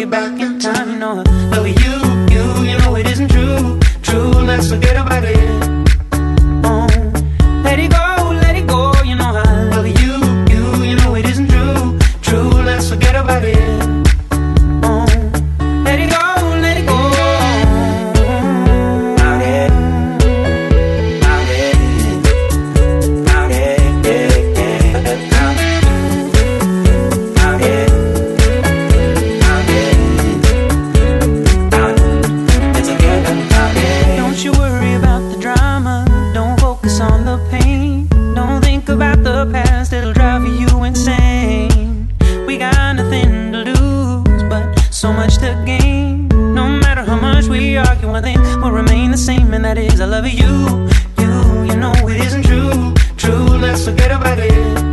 take 0.00 0.06
it 0.06 0.10
back. 0.10 0.39
argue, 47.80 48.08
one 48.08 48.22
thing 48.22 48.40
will 48.60 48.72
remain 48.72 49.10
the 49.10 49.16
same, 49.16 49.52
and 49.54 49.64
that 49.64 49.78
is 49.78 50.00
I 50.00 50.06
love 50.06 50.26
you, 50.26 50.46
you. 51.18 51.64
You 51.68 51.76
know 51.76 51.92
it 52.08 52.20
isn't 52.26 52.44
true, 52.44 52.94
true. 53.16 53.58
Let's 53.58 53.84
forget 53.84 54.10
about 54.10 54.38
it. 54.38 54.89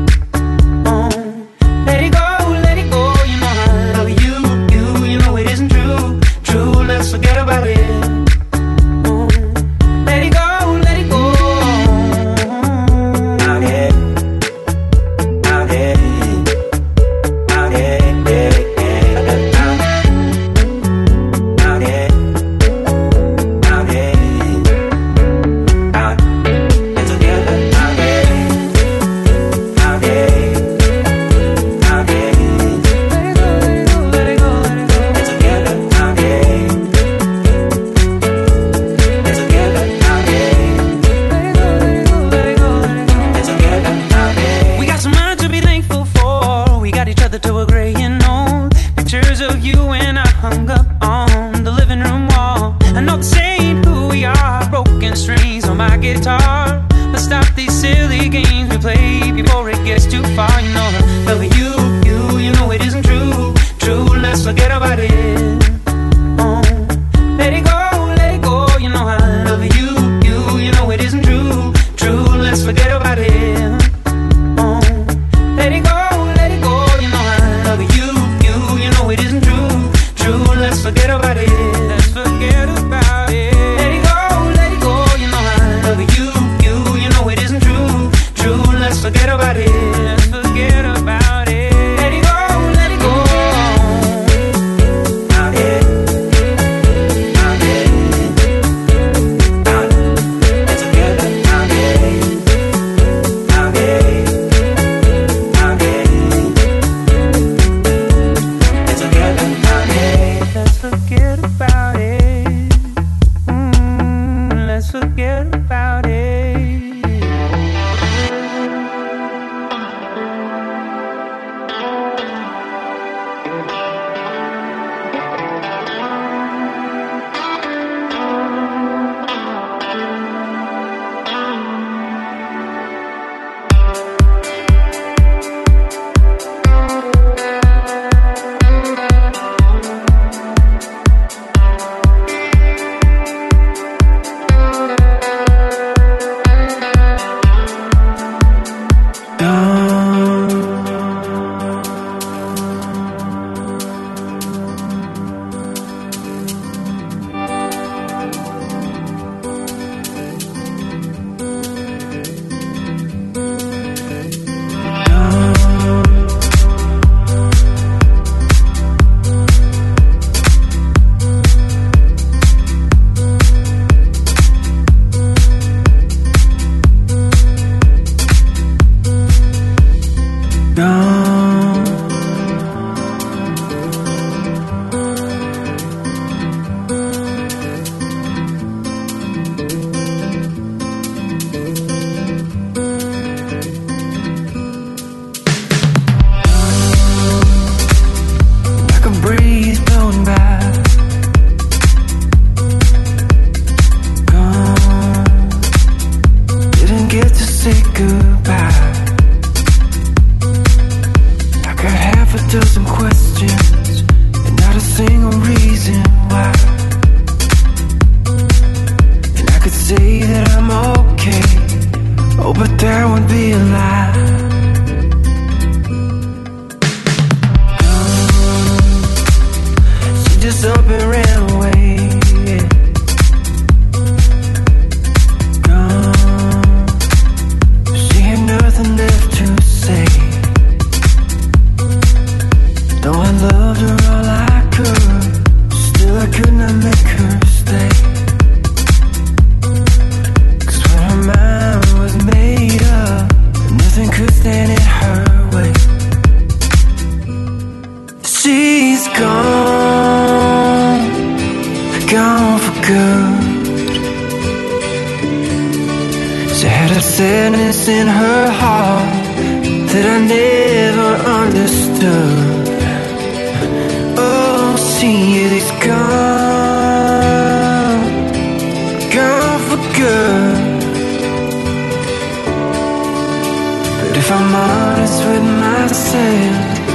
Myself, 285.97 286.89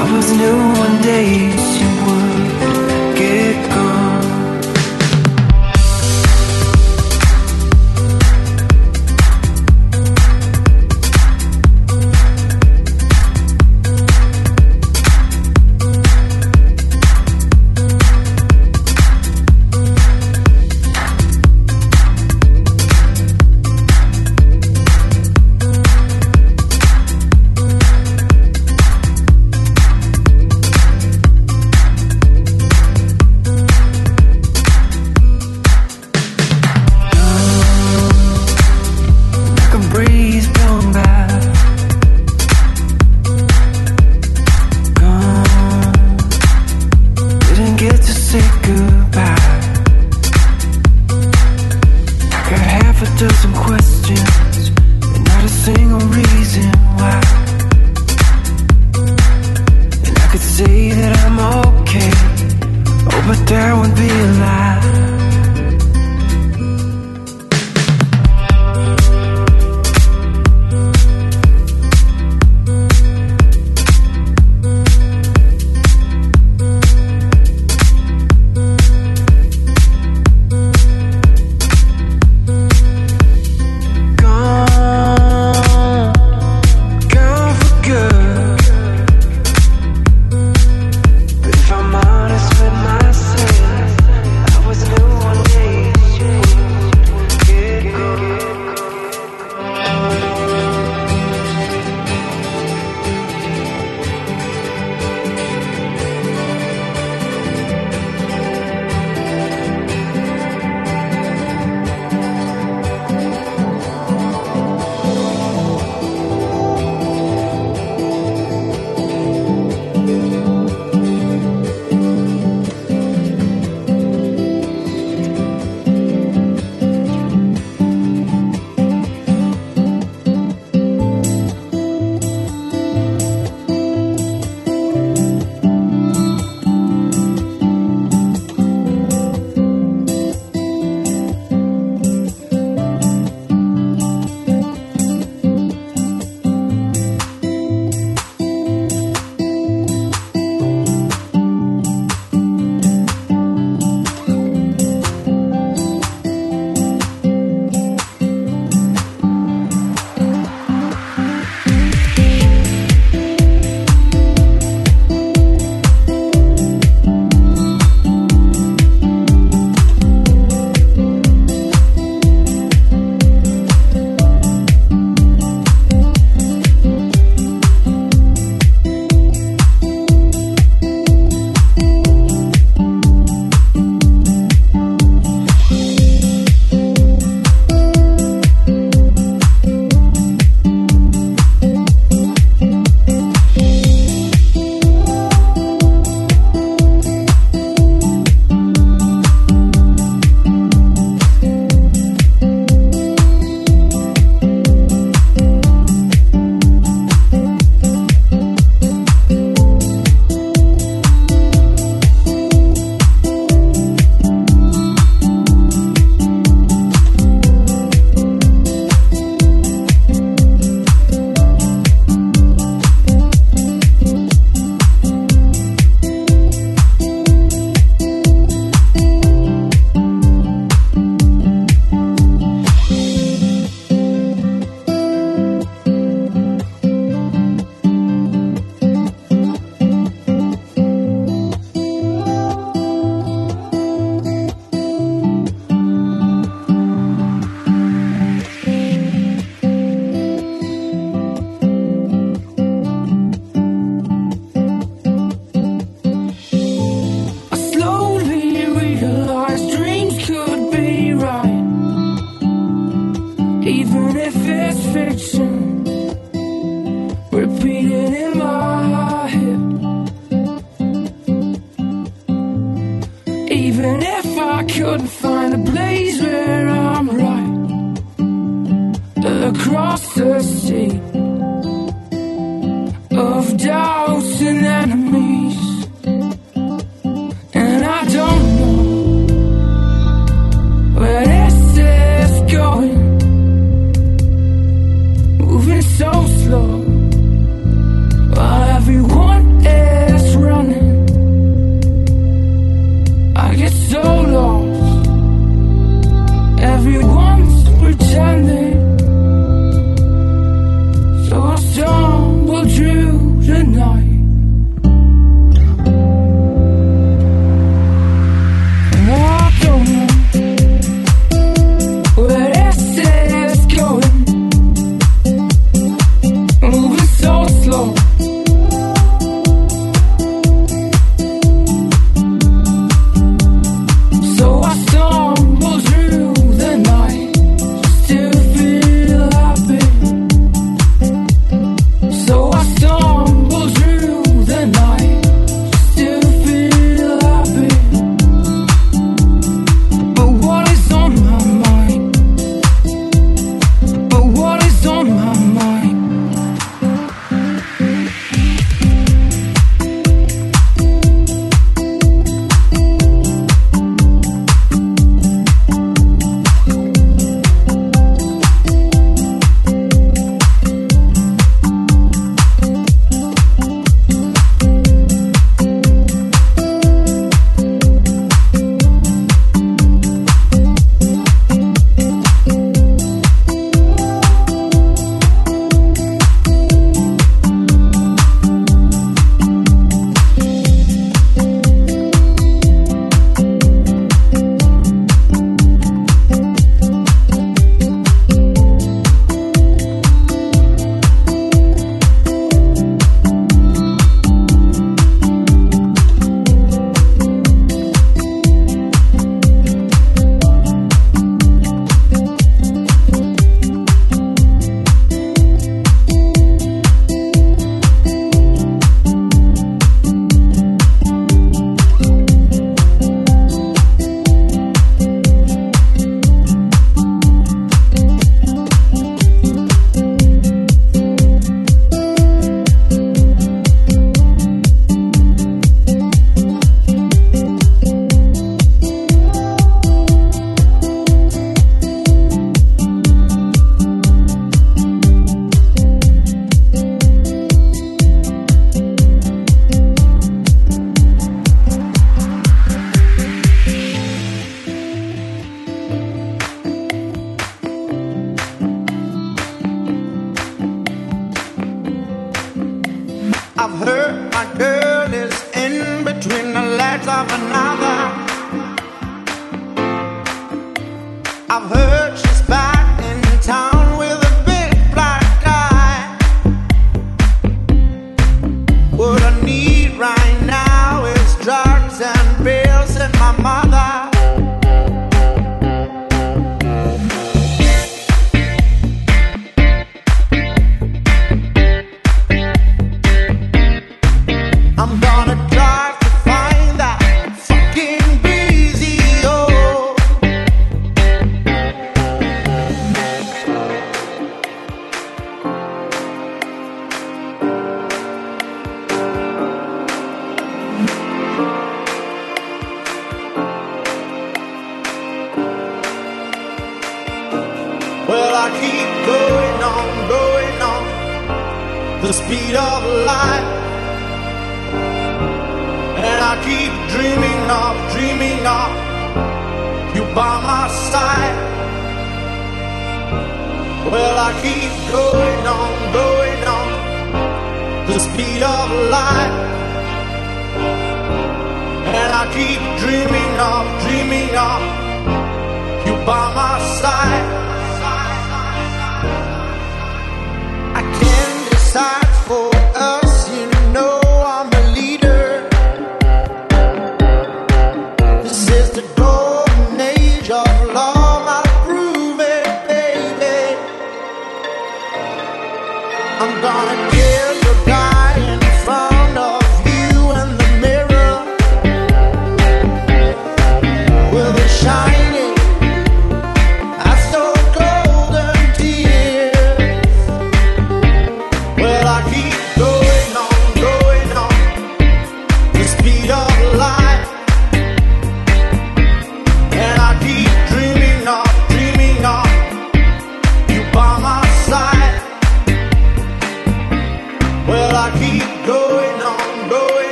I 0.00 0.16
was 0.16 0.32
new 0.32 0.56
one 0.80 1.02
day 1.02 1.50
she 1.70 1.84
would 2.04 2.27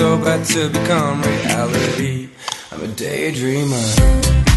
so 0.00 0.16
bad 0.16 0.42
to 0.46 0.70
become 0.70 1.20
reality. 1.20 2.30
I'm 2.72 2.82
a 2.82 2.86
daydreamer. 2.86 4.49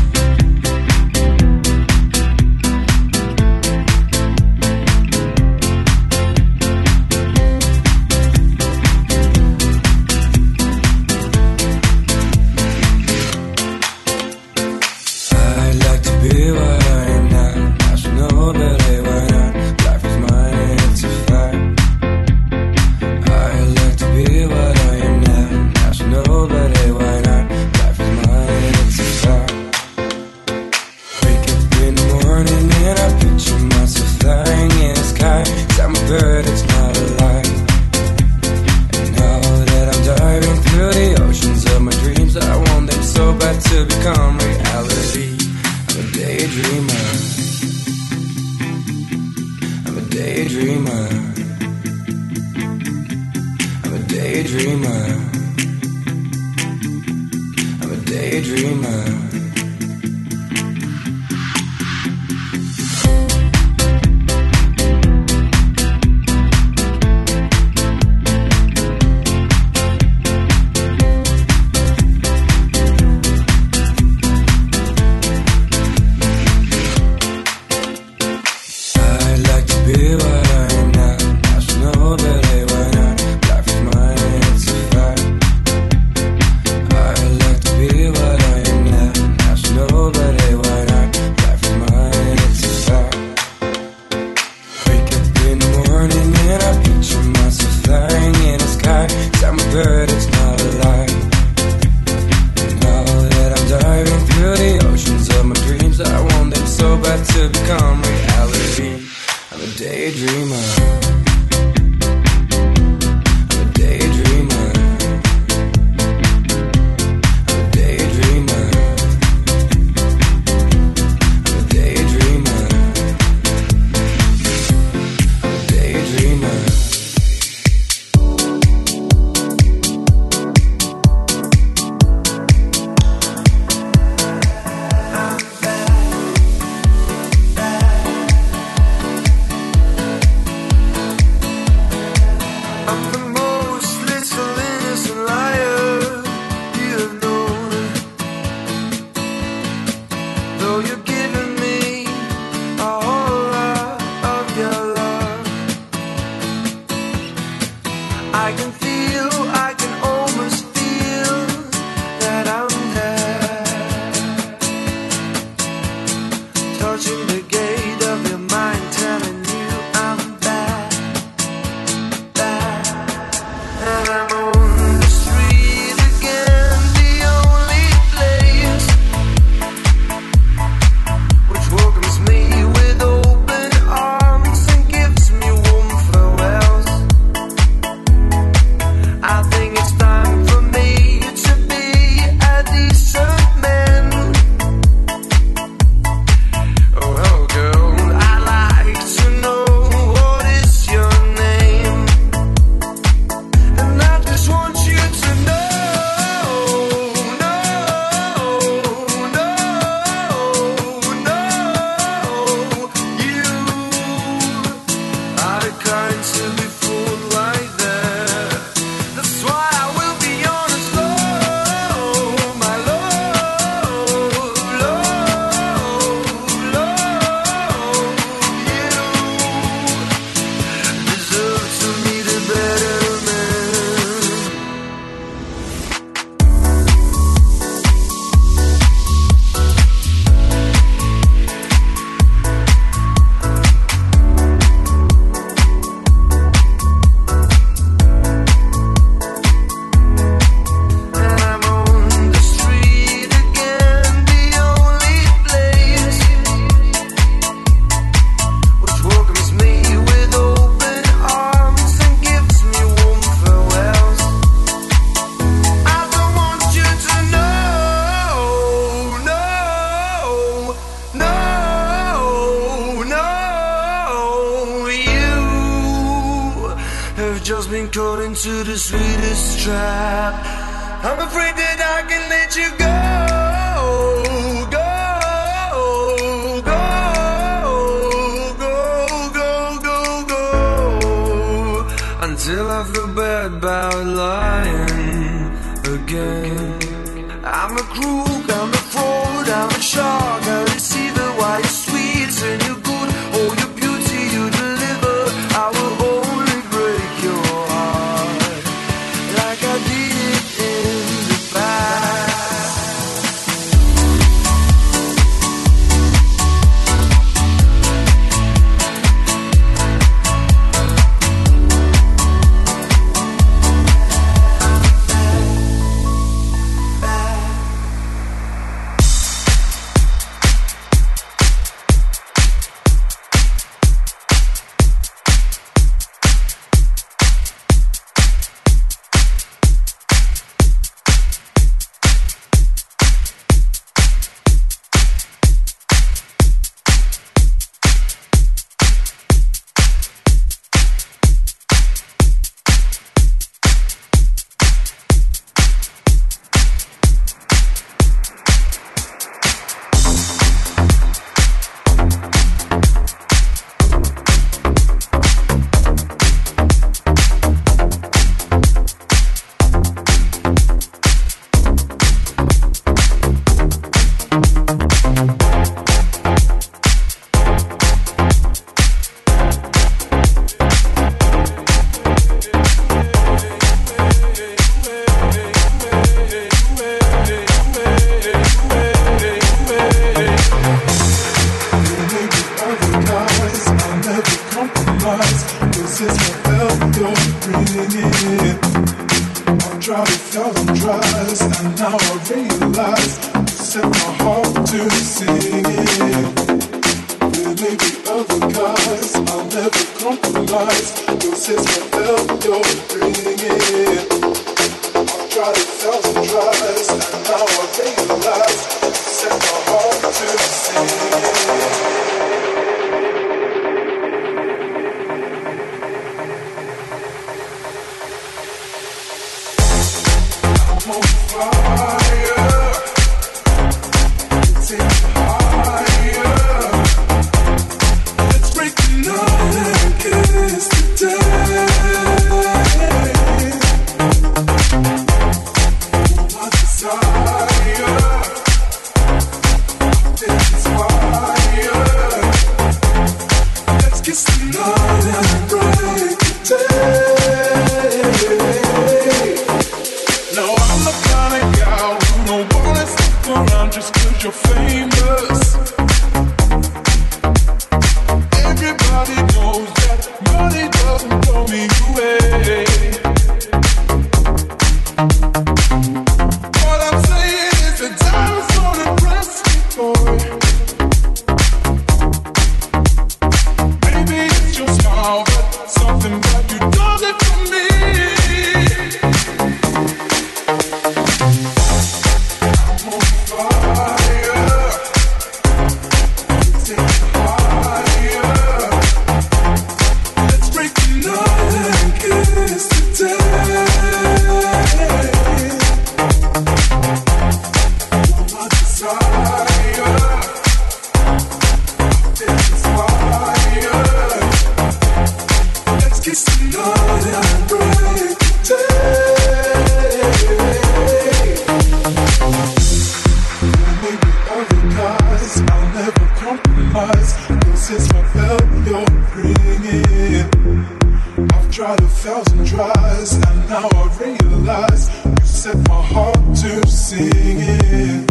tried 531.54 531.80
a 531.82 531.88
thousand 531.88 532.48
tries, 532.48 533.14
and 533.14 533.48
now 533.48 533.70
I 533.76 533.98
realize 534.02 534.90
you 535.06 535.16
set 535.24 535.56
my 535.68 535.82
heart 535.84 536.16
to 536.38 536.68
singing. 536.68 538.08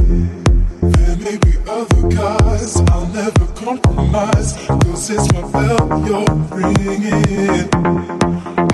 There 0.81 1.17
may 1.17 1.37
be 1.39 1.55
other 1.67 2.09
guys, 2.09 2.77
I'll 2.93 3.07
never 3.09 3.47
compromise, 3.57 4.53
cause 4.69 5.11
it's 5.11 5.33
my 5.33 5.43
bell 5.51 6.07
you're 6.07 6.35
ringing. 6.55 7.69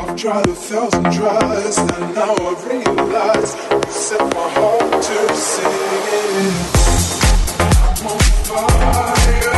I've 0.01 0.17
tried 0.17 0.47
a 0.47 0.55
thousand 0.55 1.13
tries, 1.15 1.79
and 1.79 2.15
now 2.15 2.35
I 2.39 2.53
realize 2.69 3.57
you 3.71 3.91
set 3.91 4.21
my 4.21 4.49
heart 4.51 5.03
to 5.03 5.35
singing. 5.35 6.53
I'm 7.81 8.07
on 8.07 8.21
fire. 8.45 9.58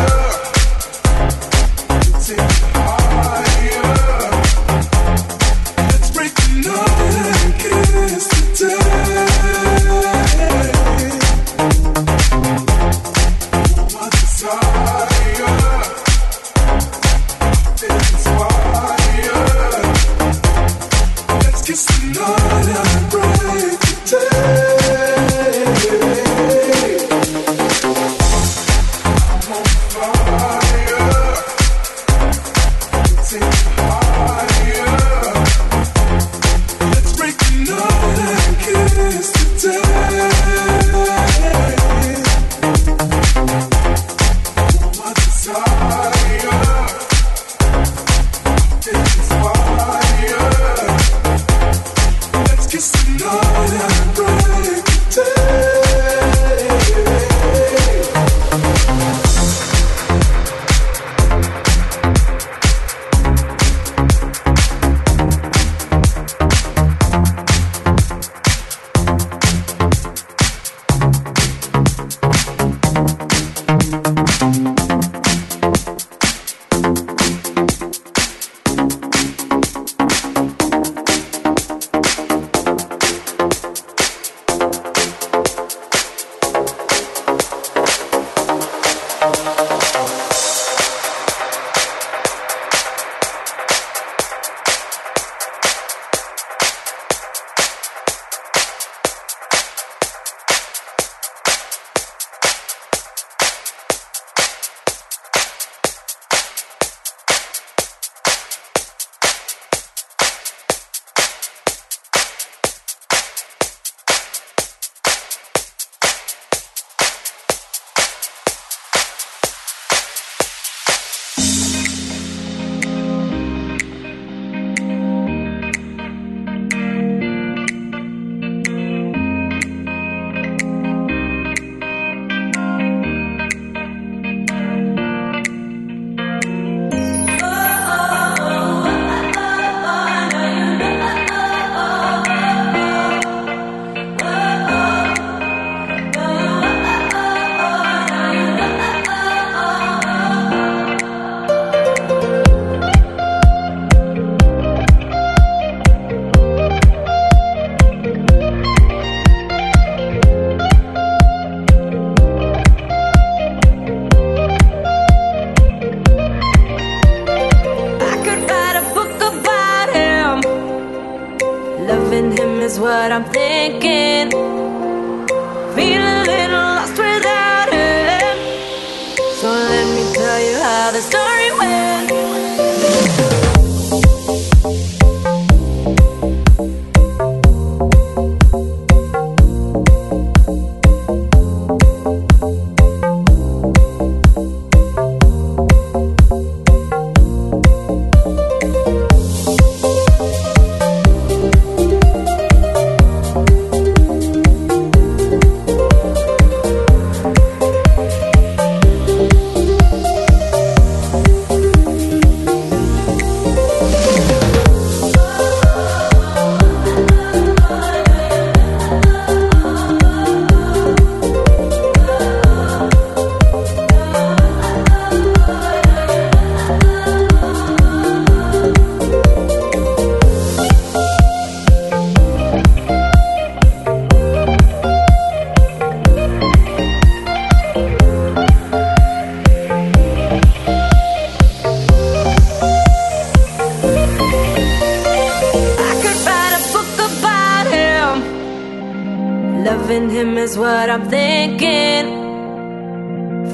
is 250.50 250.58
what 250.58 250.90
I'm 250.90 251.08
thinking. 251.08 252.06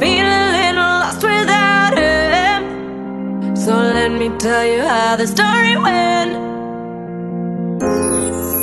Feeling 0.00 0.42
a 0.46 0.52
little 0.58 0.90
lost 1.02 1.22
without 1.22 1.94
him. 1.98 3.56
So 3.56 3.72
let 3.72 4.10
me 4.20 4.28
tell 4.38 4.64
you 4.64 4.80
how 4.80 5.16
the 5.16 5.26
story 5.26 5.76
went. 5.86 6.32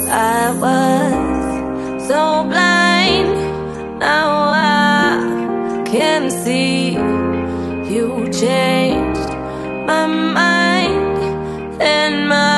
I 0.10 0.44
was 0.64 2.08
so 2.10 2.22
blind. 2.52 3.34
Now 4.00 4.30
I 4.54 5.84
can 5.86 6.32
see 6.32 6.94
you 7.94 8.08
changed 8.42 9.30
my 9.90 10.06
mind 10.08 11.18
and 11.82 12.30
my. 12.30 12.53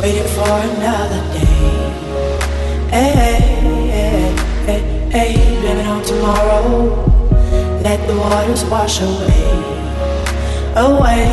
Waiting 0.00 0.28
for 0.34 0.54
another 0.70 1.22
day. 1.32 1.70
Hey, 2.90 3.12
hey, 3.94 4.34
hey, 4.66 4.82
hey, 5.10 5.60
living 5.62 5.86
on 5.86 6.02
tomorrow. 6.02 6.64
Let 7.82 8.06
the 8.08 8.16
waters 8.16 8.64
wash 8.66 9.00
away, 9.00 9.50
away. 10.76 11.26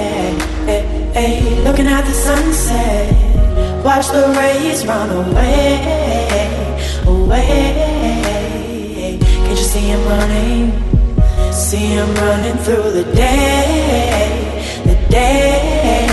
Hey, 0.00 0.34
hey, 0.66 0.82
hey, 1.14 1.64
looking 1.64 1.86
at 1.86 2.04
the 2.04 2.12
sunset, 2.12 3.84
watch 3.84 4.08
the 4.08 4.26
rays 4.38 4.86
run 4.86 5.10
away, 5.10 5.78
away. 7.06 7.98
Can't 9.20 9.50
you 9.50 9.56
see 9.56 9.88
him 9.92 10.02
running? 10.08 10.72
See 11.52 11.88
him 11.98 12.14
running 12.14 12.56
through 12.64 12.90
the 12.92 13.04
day, 13.14 14.44
the 14.44 14.47
day. 15.10 16.07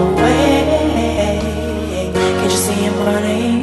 away. 0.00 1.40
Can't 2.14 2.52
you 2.52 2.58
see 2.66 2.80
him 2.86 2.96
running? 3.06 3.58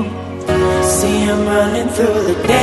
See 0.84 1.20
him 1.28 1.46
running 1.46 1.90
through 1.90 2.22
the 2.30 2.36
day. 2.48 2.61